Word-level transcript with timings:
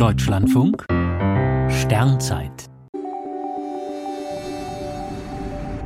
Deutschlandfunk 0.00 0.86
Sternzeit 1.68 2.70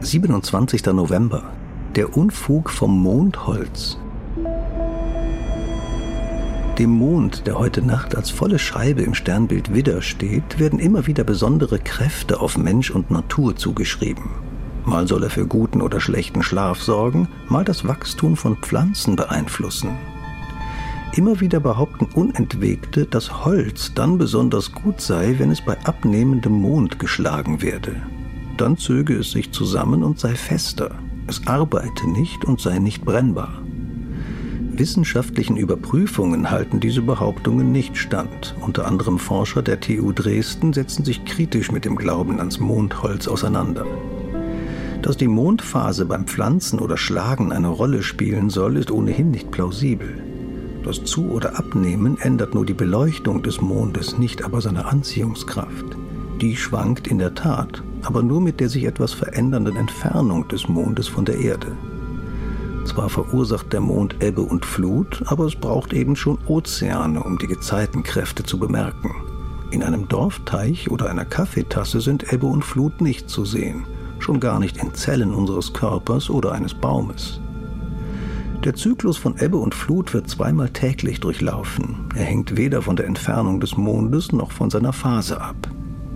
27. 0.00 0.86
November. 0.86 1.52
Der 1.94 2.16
Unfug 2.16 2.70
vom 2.70 3.02
Mondholz. 3.02 3.98
Dem 6.78 6.88
Mond, 6.88 7.46
der 7.46 7.58
heute 7.58 7.82
Nacht 7.82 8.16
als 8.16 8.30
volle 8.30 8.58
Scheibe 8.58 9.02
im 9.02 9.12
Sternbild 9.12 9.74
Widder 9.74 10.00
steht, 10.00 10.58
werden 10.58 10.78
immer 10.78 11.06
wieder 11.06 11.24
besondere 11.24 11.78
Kräfte 11.78 12.40
auf 12.40 12.56
Mensch 12.56 12.90
und 12.90 13.10
Natur 13.10 13.56
zugeschrieben. 13.56 14.30
Mal 14.86 15.06
soll 15.06 15.24
er 15.24 15.30
für 15.30 15.46
guten 15.46 15.82
oder 15.82 16.00
schlechten 16.00 16.42
Schlaf 16.42 16.80
sorgen, 16.80 17.28
mal 17.50 17.66
das 17.66 17.86
Wachstum 17.86 18.38
von 18.38 18.56
Pflanzen 18.56 19.16
beeinflussen. 19.16 19.90
Immer 21.16 21.40
wieder 21.40 21.58
behaupten 21.58 22.06
Unentwegte, 22.14 23.06
dass 23.06 23.44
Holz 23.44 23.92
dann 23.94 24.18
besonders 24.18 24.72
gut 24.72 25.00
sei, 25.00 25.34
wenn 25.38 25.50
es 25.50 25.60
bei 25.60 25.76
abnehmendem 25.84 26.52
Mond 26.52 26.98
geschlagen 26.98 27.62
werde. 27.62 27.96
Dann 28.56 28.76
zöge 28.76 29.14
es 29.14 29.32
sich 29.32 29.50
zusammen 29.50 30.04
und 30.04 30.20
sei 30.20 30.34
fester. 30.34 30.90
Es 31.26 31.46
arbeite 31.46 32.08
nicht 32.08 32.44
und 32.44 32.60
sei 32.60 32.78
nicht 32.78 33.04
brennbar. 33.04 33.62
Wissenschaftlichen 34.72 35.56
Überprüfungen 35.56 36.50
halten 36.50 36.78
diese 36.78 37.02
Behauptungen 37.02 37.72
nicht 37.72 37.96
stand. 37.96 38.54
Unter 38.60 38.86
anderem 38.86 39.18
Forscher 39.18 39.62
der 39.62 39.80
TU 39.80 40.12
Dresden 40.12 40.72
setzen 40.72 41.04
sich 41.04 41.24
kritisch 41.24 41.72
mit 41.72 41.84
dem 41.84 41.96
Glauben 41.96 42.38
ans 42.38 42.60
Mondholz 42.60 43.26
auseinander. 43.26 43.84
Dass 45.02 45.16
die 45.16 45.26
Mondphase 45.26 46.06
beim 46.06 46.26
Pflanzen 46.26 46.78
oder 46.78 46.96
Schlagen 46.96 47.50
eine 47.50 47.68
Rolle 47.68 48.02
spielen 48.02 48.50
soll, 48.50 48.76
ist 48.76 48.90
ohnehin 48.90 49.30
nicht 49.30 49.50
plausibel. 49.50 50.27
Das 50.84 51.04
Zu- 51.04 51.30
oder 51.30 51.58
Abnehmen 51.58 52.18
ändert 52.18 52.54
nur 52.54 52.64
die 52.64 52.74
Beleuchtung 52.74 53.42
des 53.42 53.60
Mondes, 53.60 54.18
nicht 54.18 54.44
aber 54.44 54.60
seine 54.60 54.86
Anziehungskraft. 54.86 55.84
Die 56.40 56.56
schwankt 56.56 57.08
in 57.08 57.18
der 57.18 57.34
Tat, 57.34 57.82
aber 58.02 58.22
nur 58.22 58.40
mit 58.40 58.60
der 58.60 58.68
sich 58.68 58.84
etwas 58.84 59.12
verändernden 59.12 59.76
Entfernung 59.76 60.46
des 60.48 60.68
Mondes 60.68 61.08
von 61.08 61.24
der 61.24 61.38
Erde. 61.38 61.76
Zwar 62.84 63.08
verursacht 63.08 63.72
der 63.72 63.80
Mond 63.80 64.22
Ebbe 64.22 64.42
und 64.42 64.64
Flut, 64.64 65.22
aber 65.26 65.44
es 65.44 65.56
braucht 65.56 65.92
eben 65.92 66.16
schon 66.16 66.38
Ozeane, 66.46 67.22
um 67.22 67.38
die 67.38 67.48
Gezeitenkräfte 67.48 68.44
zu 68.44 68.58
bemerken. 68.58 69.10
In 69.70 69.82
einem 69.82 70.08
Dorfteich 70.08 70.90
oder 70.90 71.10
einer 71.10 71.26
Kaffeetasse 71.26 72.00
sind 72.00 72.32
Ebbe 72.32 72.46
und 72.46 72.64
Flut 72.64 73.02
nicht 73.02 73.28
zu 73.28 73.44
sehen, 73.44 73.84
schon 74.20 74.40
gar 74.40 74.58
nicht 74.58 74.78
in 74.78 74.94
Zellen 74.94 75.34
unseres 75.34 75.74
Körpers 75.74 76.30
oder 76.30 76.52
eines 76.52 76.72
Baumes. 76.72 77.40
Der 78.68 78.74
Zyklus 78.74 79.16
von 79.16 79.38
Ebbe 79.38 79.56
und 79.56 79.74
Flut 79.74 80.12
wird 80.12 80.28
zweimal 80.28 80.68
täglich 80.68 81.20
durchlaufen. 81.20 82.06
Er 82.14 82.24
hängt 82.24 82.58
weder 82.58 82.82
von 82.82 82.96
der 82.96 83.06
Entfernung 83.06 83.60
des 83.60 83.78
Mondes 83.78 84.30
noch 84.30 84.52
von 84.52 84.68
seiner 84.68 84.92
Phase 84.92 85.40
ab. 85.40 85.56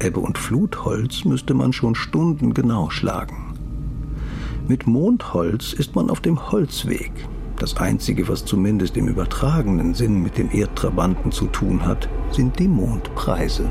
Ebbe 0.00 0.20
und 0.20 0.38
Flutholz 0.38 1.26
müsste 1.26 1.52
man 1.52 1.74
schon 1.74 1.94
stundengenau 1.94 2.88
schlagen. 2.88 3.52
Mit 4.66 4.86
Mondholz 4.86 5.74
ist 5.74 5.94
man 5.94 6.08
auf 6.08 6.22
dem 6.22 6.50
Holzweg. 6.50 7.12
Das 7.58 7.76
Einzige, 7.76 8.26
was 8.28 8.46
zumindest 8.46 8.96
im 8.96 9.08
übertragenen 9.08 9.92
Sinn 9.92 10.22
mit 10.22 10.38
den 10.38 10.50
Erdtrabanten 10.50 11.30
zu 11.30 11.48
tun 11.48 11.84
hat, 11.84 12.08
sind 12.30 12.58
die 12.58 12.68
Mondpreise. 12.68 13.68